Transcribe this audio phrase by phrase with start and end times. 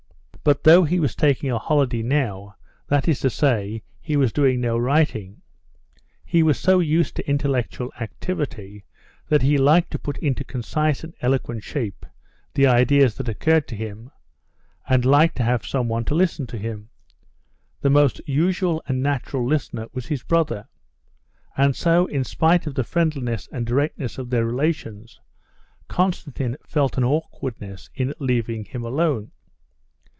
[0.43, 2.55] But though he was taking a holiday now,
[2.87, 5.43] that is to say, he was doing no writing,
[6.25, 8.83] he was so used to intellectual activity
[9.29, 12.07] that he liked to put into concise and eloquent shape
[12.55, 14.09] the ideas that occurred to him,
[14.89, 16.89] and liked to have someone to listen to him.
[17.83, 20.67] His most usual and natural listener was his brother.
[21.55, 25.19] And so in spite of the friendliness and directness of their relations,
[25.87, 29.33] Konstantin felt an awkwardness in leaving him alone.